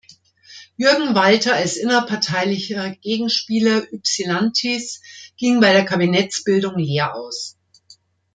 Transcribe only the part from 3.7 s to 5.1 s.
Ypsilantis